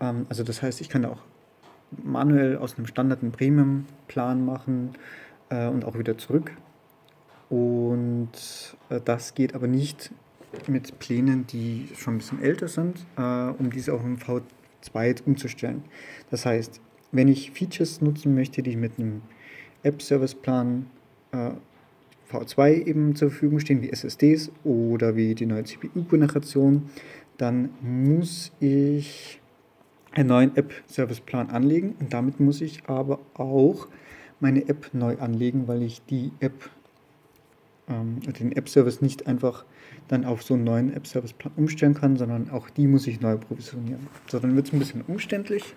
Ähm, 0.00 0.26
also 0.28 0.42
das 0.42 0.60
heißt, 0.60 0.82
ich 0.82 0.90
kann 0.90 1.06
auch 1.06 1.22
manuell 2.04 2.58
aus 2.58 2.76
einem 2.76 2.86
Standard 2.86 3.22
einen 3.22 3.32
Premium-Plan 3.32 4.44
machen 4.44 4.90
äh, 5.48 5.68
und 5.68 5.86
auch 5.86 5.98
wieder 5.98 6.18
zurück. 6.18 6.52
Und 7.48 8.28
äh, 8.90 9.00
das 9.02 9.34
geht 9.34 9.54
aber 9.54 9.68
nicht 9.68 10.10
mit 10.66 10.98
Plänen, 10.98 11.46
die 11.46 11.88
schon 11.96 12.14
ein 12.14 12.18
bisschen 12.18 12.42
älter 12.42 12.68
sind, 12.68 13.06
äh, 13.16 13.22
um 13.22 13.70
diese 13.70 13.92
auf 13.92 14.02
dem 14.02 14.18
V2 14.18 15.22
umzustellen. 15.24 15.84
Das 16.30 16.46
heißt, 16.46 16.80
wenn 17.12 17.28
ich 17.28 17.50
Features 17.52 18.00
nutzen 18.00 18.34
möchte, 18.34 18.62
die 18.62 18.76
mit 18.76 18.98
einem 18.98 19.22
App-Service-Plan 19.82 20.86
äh, 21.32 21.50
V2 22.30 22.86
eben 22.86 23.14
zur 23.14 23.30
Verfügung 23.30 23.60
stehen, 23.60 23.82
wie 23.82 23.90
SSDs 23.90 24.50
oder 24.64 25.16
wie 25.16 25.34
die 25.34 25.46
neue 25.46 25.64
CPU-Generation, 25.64 26.90
dann 27.38 27.70
muss 27.80 28.52
ich 28.60 29.40
einen 30.12 30.28
neuen 30.28 30.56
App-Service-Plan 30.56 31.50
anlegen 31.50 31.94
und 32.00 32.12
damit 32.12 32.40
muss 32.40 32.60
ich 32.60 32.82
aber 32.86 33.20
auch 33.34 33.88
meine 34.40 34.68
App 34.68 34.90
neu 34.92 35.16
anlegen, 35.18 35.68
weil 35.68 35.82
ich 35.82 36.02
die 36.06 36.32
App, 36.40 36.70
ähm, 37.88 38.20
den 38.20 38.52
App-Service 38.52 39.00
nicht 39.00 39.26
einfach 39.26 39.64
dann 40.08 40.24
auf 40.24 40.42
so 40.42 40.54
einen 40.54 40.64
neuen 40.64 40.92
App-Service 40.92 41.34
umstellen 41.56 41.94
kann, 41.94 42.16
sondern 42.16 42.50
auch 42.50 42.70
die 42.70 42.86
muss 42.86 43.06
ich 43.06 43.20
neu 43.20 43.36
provisionieren. 43.36 44.06
So, 44.26 44.38
dann 44.38 44.54
wird 44.56 44.68
es 44.68 44.72
ein 44.72 44.78
bisschen 44.78 45.02
umständlich, 45.02 45.74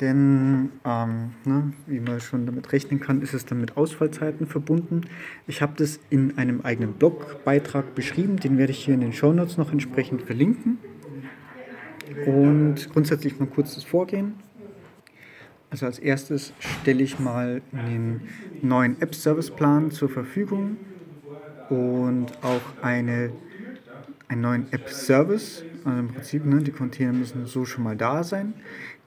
denn 0.00 0.70
ähm, 0.84 1.30
ne, 1.44 1.72
wie 1.86 2.00
man 2.00 2.20
schon 2.20 2.46
damit 2.46 2.72
rechnen 2.72 3.00
kann, 3.00 3.22
ist 3.22 3.32
es 3.32 3.46
dann 3.46 3.60
mit 3.60 3.76
Ausfallzeiten 3.76 4.46
verbunden. 4.46 5.02
Ich 5.46 5.62
habe 5.62 5.74
das 5.76 6.00
in 6.10 6.36
einem 6.36 6.62
eigenen 6.62 6.94
Blogbeitrag 6.94 7.94
beschrieben, 7.94 8.36
den 8.38 8.58
werde 8.58 8.72
ich 8.72 8.84
hier 8.84 8.94
in 8.94 9.00
den 9.00 9.12
Show 9.12 9.32
Notes 9.32 9.56
noch 9.56 9.72
entsprechend 9.72 10.22
verlinken. 10.22 10.78
Und 12.26 12.90
grundsätzlich 12.92 13.38
mal 13.38 13.46
kurz 13.46 13.74
das 13.74 13.84
Vorgehen. 13.84 14.34
Also 15.70 15.86
als 15.86 15.98
erstes 15.98 16.52
stelle 16.58 17.02
ich 17.02 17.18
mal 17.18 17.62
den 17.72 18.22
neuen 18.62 19.00
App-Service-Plan 19.00 19.90
zur 19.90 20.08
Verfügung 20.08 20.76
und 21.74 22.26
auch 22.42 22.62
eine, 22.82 23.30
einen 24.28 24.40
neuen 24.40 24.72
App-Service. 24.72 25.64
Also 25.84 25.98
im 25.98 26.08
Prinzip, 26.08 26.46
ne, 26.46 26.60
die 26.60 26.70
Container 26.70 27.12
müssen 27.12 27.46
so 27.46 27.64
schon 27.64 27.82
mal 27.84 27.96
da 27.96 28.22
sein. 28.22 28.54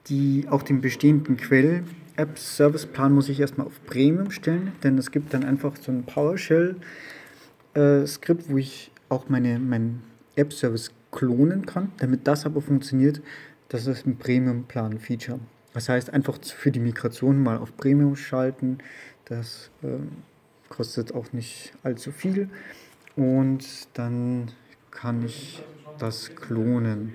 Die, 0.06 0.46
auch 0.48 0.62
den 0.62 0.80
bestehenden 0.80 1.36
Quell-App-Service-Plan 1.36 3.12
muss 3.12 3.28
ich 3.28 3.40
erstmal 3.40 3.66
auf 3.66 3.84
Premium 3.86 4.30
stellen, 4.30 4.72
denn 4.82 4.96
es 4.98 5.10
gibt 5.10 5.34
dann 5.34 5.44
einfach 5.44 5.76
so 5.76 5.92
ein 5.92 6.04
PowerShell-Skript, 6.04 8.42
äh, 8.42 8.48
wo 8.48 8.58
ich 8.58 8.90
auch 9.08 9.28
meine, 9.28 9.58
meinen 9.58 10.02
App-Service 10.36 10.92
klonen 11.10 11.66
kann. 11.66 11.92
Damit 11.98 12.26
das 12.26 12.46
aber 12.46 12.60
funktioniert, 12.60 13.20
das 13.68 13.86
ist 13.86 14.06
ein 14.06 14.16
Premium-Plan-Feature. 14.16 15.40
Das 15.74 15.88
heißt, 15.88 16.12
einfach 16.12 16.38
für 16.42 16.70
die 16.70 16.80
Migration 16.80 17.42
mal 17.42 17.58
auf 17.58 17.76
Premium 17.76 18.16
schalten. 18.16 18.78
Das 19.26 19.70
äh, 19.82 19.98
kostet 20.68 21.14
auch 21.14 21.32
nicht 21.32 21.72
allzu 21.82 22.12
viel. 22.12 22.48
Und 23.16 23.88
dann 23.94 24.52
kann 24.90 25.24
ich 25.24 25.62
das 25.98 26.34
klonen. 26.34 27.14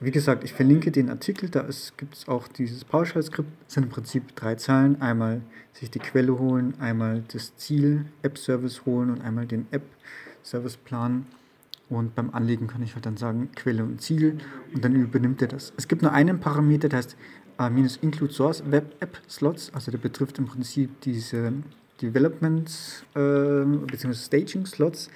Wie 0.00 0.10
gesagt, 0.10 0.44
ich 0.44 0.52
verlinke 0.52 0.90
den 0.90 1.10
Artikel, 1.10 1.48
da 1.48 1.66
gibt 1.96 2.14
es 2.14 2.28
auch 2.28 2.48
dieses 2.48 2.84
PowerShell-Skript. 2.84 3.48
Sind 3.66 3.84
im 3.84 3.88
Prinzip 3.88 4.34
drei 4.36 4.54
Zeilen. 4.54 5.00
Einmal 5.02 5.42
sich 5.72 5.90
die 5.90 5.98
Quelle 5.98 6.38
holen, 6.38 6.74
einmal 6.80 7.24
das 7.32 7.56
Ziel 7.56 8.06
App-Service 8.22 8.86
holen 8.86 9.10
und 9.10 9.20
einmal 9.22 9.46
den 9.46 9.66
App-Service-Plan. 9.70 11.26
Und 11.88 12.14
beim 12.14 12.30
Anlegen 12.34 12.66
kann 12.66 12.82
ich 12.82 12.94
halt 12.94 13.06
dann 13.06 13.16
sagen 13.16 13.50
Quelle 13.54 13.82
und 13.82 14.00
Ziel 14.02 14.38
und 14.74 14.84
dann 14.84 14.94
übernimmt 14.94 15.40
er 15.40 15.48
das. 15.48 15.72
Es 15.76 15.88
gibt 15.88 16.02
nur 16.02 16.12
einen 16.12 16.38
Parameter, 16.38 16.88
der 16.88 16.98
heißt 16.98 17.16
äh, 17.58 17.70
minus 17.70 17.96
include 17.96 18.32
source 18.32 18.62
web 18.70 18.94
app 19.00 19.18
slots, 19.28 19.72
also 19.72 19.90
der 19.90 19.98
betrifft 19.98 20.38
im 20.38 20.46
Prinzip 20.46 21.00
diese 21.00 21.52
Development 22.00 22.70
äh, 23.14 23.64
bzw. 23.64 24.14
Staging 24.14 24.66
Slots. 24.66 25.10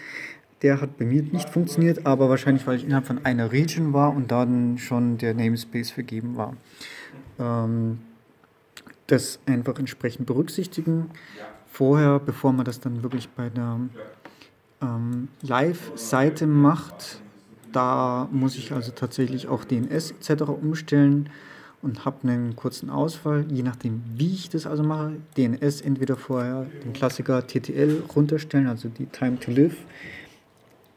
Der 0.62 0.80
hat 0.80 0.96
bei 0.96 1.04
mir 1.04 1.22
nicht 1.22 1.50
funktioniert, 1.50 2.06
aber 2.06 2.28
wahrscheinlich, 2.28 2.66
weil 2.66 2.76
ich 2.76 2.84
innerhalb 2.84 3.06
von 3.06 3.24
einer 3.24 3.50
Region 3.50 3.92
war 3.92 4.14
und 4.14 4.30
dann 4.30 4.78
schon 4.78 5.18
der 5.18 5.34
Namespace 5.34 5.90
vergeben 5.90 6.36
war. 6.36 6.56
Ähm, 7.38 7.98
das 9.08 9.40
einfach 9.46 9.78
entsprechend 9.78 10.26
berücksichtigen. 10.26 11.10
Vorher, 11.66 12.18
bevor 12.18 12.52
man 12.52 12.64
das 12.64 12.80
dann 12.80 13.02
wirklich 13.02 13.28
bei 13.30 13.48
der 13.48 13.80
ähm, 14.80 15.28
Live-Seite 15.42 16.46
macht, 16.46 17.20
da 17.72 18.28
muss 18.30 18.56
ich 18.56 18.72
also 18.72 18.92
tatsächlich 18.92 19.48
auch 19.48 19.64
DNS 19.64 20.12
etc. 20.12 20.42
umstellen 20.42 21.30
und 21.82 22.04
habe 22.04 22.28
einen 22.28 22.56
kurzen 22.56 22.90
Ausfall, 22.90 23.44
je 23.50 23.62
nachdem 23.62 24.02
wie 24.16 24.32
ich 24.32 24.48
das 24.48 24.66
also 24.66 24.82
mache. 24.82 25.14
DNS 25.36 25.80
entweder 25.80 26.16
vorher 26.16 26.66
den 26.84 26.92
Klassiker 26.92 27.46
TTL 27.46 28.04
runterstellen, 28.14 28.68
also 28.68 28.88
die 28.88 29.06
Time 29.06 29.38
to 29.40 29.50
Live, 29.50 29.76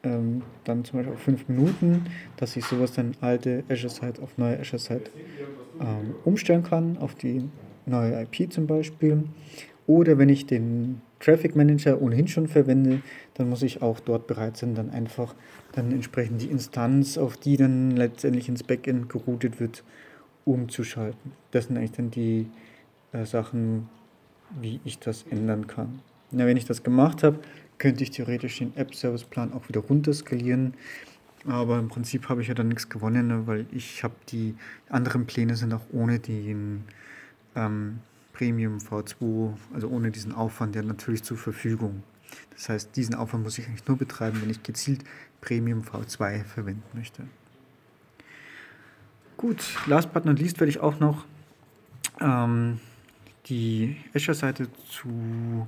ähm, 0.03 0.43
dann 0.63 0.85
zum 0.85 0.99
Beispiel 0.99 1.13
auf 1.15 1.21
5 1.21 1.49
Minuten, 1.49 2.05
dass 2.37 2.55
ich 2.55 2.65
sowas 2.65 2.93
dann 2.93 3.15
alte 3.21 3.63
Azure 3.69 3.89
Site 3.89 4.21
auf 4.21 4.37
neue 4.37 4.59
Azure 4.59 4.79
Site 4.79 5.09
ähm, 5.79 6.15
umstellen 6.23 6.63
kann, 6.63 6.97
auf 6.99 7.15
die 7.15 7.49
neue 7.87 8.21
IP 8.21 8.53
zum 8.53 8.67
Beispiel. 8.67 9.23
Oder 9.87 10.17
wenn 10.17 10.29
ich 10.29 10.45
den 10.45 11.01
Traffic 11.19 11.55
Manager 11.55 12.01
ohnehin 12.01 12.27
schon 12.27 12.47
verwende, 12.47 13.01
dann 13.35 13.49
muss 13.49 13.63
ich 13.63 13.81
auch 13.81 13.99
dort 13.99 14.27
bereit 14.27 14.57
sein, 14.57 14.75
dann 14.75 14.89
einfach 14.89 15.35
dann 15.71 15.91
entsprechend 15.91 16.41
die 16.41 16.47
Instanz, 16.47 17.17
auf 17.17 17.37
die 17.37 17.57
dann 17.57 17.91
letztendlich 17.91 18.47
ins 18.49 18.63
Backend 18.63 19.09
geroutet 19.09 19.59
wird, 19.59 19.83
umzuschalten. 20.45 21.33
Das 21.51 21.65
sind 21.65 21.77
eigentlich 21.77 21.91
dann 21.91 22.11
die 22.11 22.47
äh, 23.11 23.25
Sachen, 23.25 23.89
wie 24.61 24.79
ich 24.85 24.99
das 24.99 25.25
ändern 25.29 25.67
kann. 25.67 25.99
Na, 26.31 26.45
wenn 26.45 26.57
ich 26.57 26.65
das 26.65 26.83
gemacht 26.83 27.23
habe, 27.23 27.39
könnte 27.77 28.03
ich 28.03 28.11
theoretisch 28.11 28.59
den 28.59 28.75
App-Service-Plan 28.75 29.53
auch 29.53 29.67
wieder 29.67 29.81
runterskalieren. 29.81 30.73
Aber 31.47 31.77
im 31.77 31.89
Prinzip 31.89 32.29
habe 32.29 32.41
ich 32.41 32.47
ja 32.47 32.53
dann 32.53 32.69
nichts 32.69 32.89
gewonnen, 32.89 33.27
ne, 33.27 33.47
weil 33.47 33.65
ich 33.71 34.03
habe 34.03 34.15
die 34.29 34.55
anderen 34.89 35.25
Pläne 35.27 35.55
sind 35.55 35.73
auch 35.73 35.85
ohne 35.91 36.19
den 36.19 36.85
ähm, 37.55 37.99
Premium 38.33 38.79
V2, 38.79 39.53
also 39.73 39.87
ohne 39.89 40.11
diesen 40.11 40.33
Aufwand 40.33 40.75
ja 40.75 40.81
natürlich 40.81 41.23
zur 41.23 41.37
Verfügung. 41.37 42.03
Das 42.51 42.69
heißt, 42.69 42.95
diesen 42.95 43.15
Aufwand 43.15 43.43
muss 43.43 43.57
ich 43.57 43.67
eigentlich 43.67 43.87
nur 43.87 43.97
betreiben, 43.97 44.41
wenn 44.41 44.49
ich 44.49 44.63
gezielt 44.63 45.03
Premium 45.41 45.81
V2 45.81 46.43
verwenden 46.43 46.83
möchte. 46.93 47.23
Gut, 49.37 49.75
last 49.85 50.13
but 50.13 50.25
not 50.25 50.39
least 50.39 50.59
werde 50.59 50.69
ich 50.69 50.79
auch 50.79 50.99
noch 50.99 51.25
ähm, 52.21 52.79
die 53.47 53.97
Azure-Seite 54.13 54.67
zu 54.89 55.67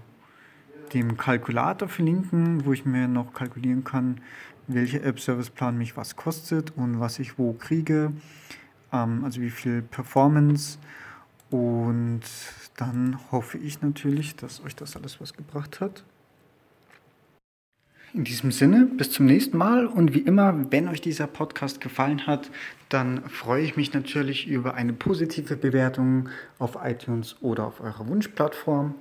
dem 0.93 1.17
Kalkulator 1.17 1.89
verlinken, 1.89 2.65
wo 2.65 2.73
ich 2.73 2.85
mir 2.85 3.07
noch 3.07 3.33
kalkulieren 3.33 3.83
kann, 3.83 4.21
welcher 4.67 5.03
App-Service-Plan 5.03 5.77
mich 5.77 5.97
was 5.97 6.15
kostet 6.15 6.75
und 6.77 6.99
was 6.99 7.19
ich 7.19 7.37
wo 7.37 7.53
kriege, 7.53 8.13
ähm, 8.93 9.23
also 9.23 9.41
wie 9.41 9.49
viel 9.49 9.81
Performance. 9.81 10.77
Und 11.49 12.21
dann 12.77 13.19
hoffe 13.31 13.57
ich 13.57 13.81
natürlich, 13.81 14.35
dass 14.35 14.63
euch 14.63 14.75
das 14.75 14.95
alles 14.95 15.19
was 15.21 15.33
gebracht 15.33 15.79
hat. 15.81 16.03
In 18.13 18.23
diesem 18.23 18.51
Sinne, 18.51 18.85
bis 18.85 19.11
zum 19.11 19.25
nächsten 19.25 19.57
Mal 19.57 19.85
und 19.85 20.13
wie 20.13 20.19
immer, 20.19 20.71
wenn 20.71 20.87
euch 20.87 21.01
dieser 21.01 21.27
Podcast 21.27 21.81
gefallen 21.81 22.25
hat, 22.25 22.49
dann 22.89 23.21
freue 23.29 23.63
ich 23.63 23.75
mich 23.75 23.93
natürlich 23.93 24.47
über 24.47 24.75
eine 24.75 24.93
positive 24.93 25.57
Bewertung 25.57 26.29
auf 26.57 26.77
iTunes 26.81 27.35
oder 27.41 27.65
auf 27.65 27.81
eurer 27.81 28.07
Wunschplattform 28.07 28.95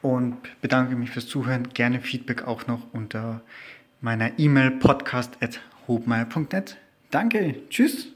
und 0.00 0.36
bedanke 0.60 0.94
mich 0.94 1.10
fürs 1.10 1.26
Zuhören. 1.26 1.70
Gerne 1.74 2.00
Feedback 2.00 2.46
auch 2.46 2.68
noch 2.68 2.82
unter 2.92 3.40
meiner 4.00 4.38
E-Mail 4.38 4.70
podcast.hobmeier.net. 4.72 6.76
Danke, 7.10 7.56
tschüss. 7.68 8.15